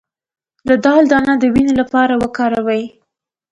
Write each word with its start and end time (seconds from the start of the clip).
د 0.67 0.69
دال 0.83 1.03
دانه 1.11 1.33
د 1.39 1.43
وینې 1.53 1.73
لپاره 1.81 2.13
وکاروئ 2.23 2.83